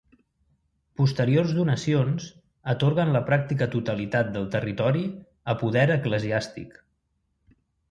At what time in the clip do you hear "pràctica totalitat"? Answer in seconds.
3.29-4.33